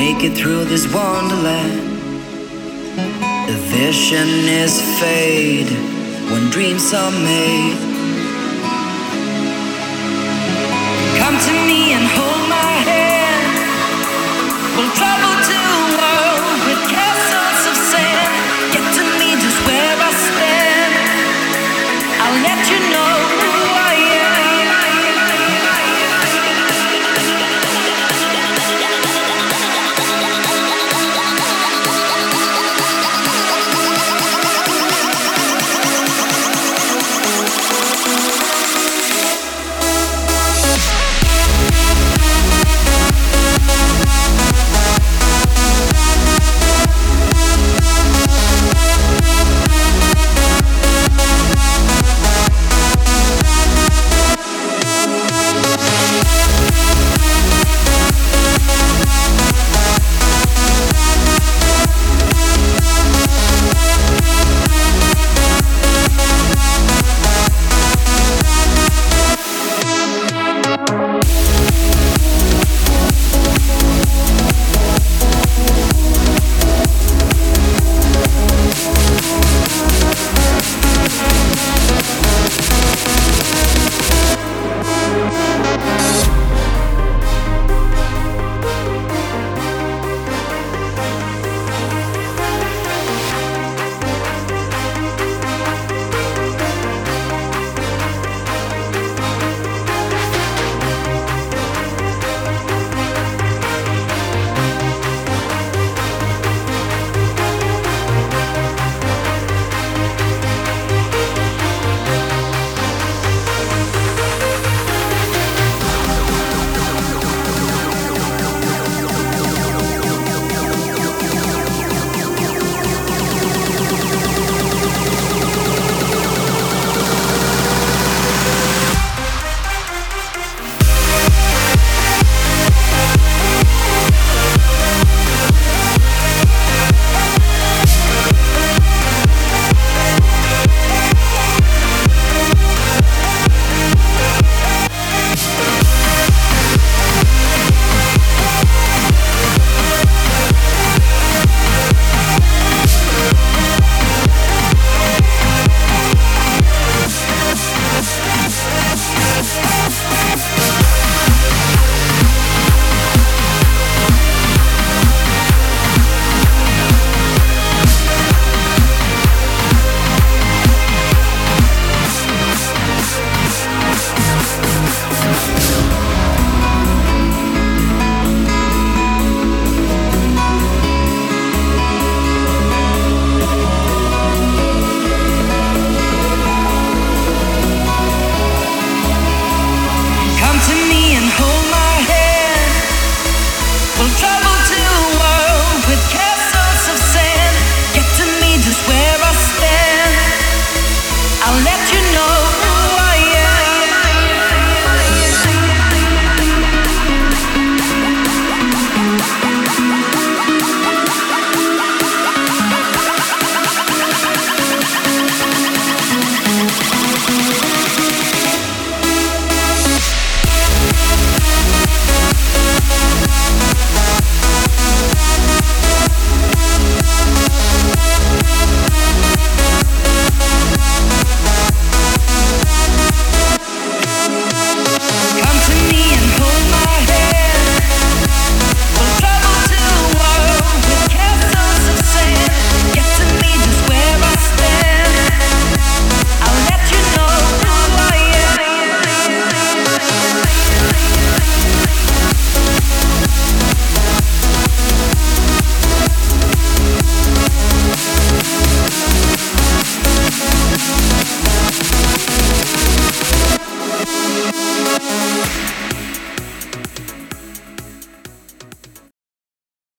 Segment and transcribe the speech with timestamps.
[0.00, 1.78] Make it through this wonderland.
[3.48, 5.68] The vision is fade
[6.30, 7.89] when dreams are made.